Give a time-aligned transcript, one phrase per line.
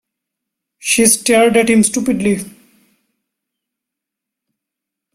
[0.79, 2.39] She stared at him stupidly.